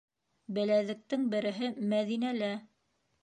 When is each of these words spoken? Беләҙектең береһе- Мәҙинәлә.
Беләҙектең 0.57 1.27
береһе- 1.35 1.69
Мәҙинәлә. 1.93 2.51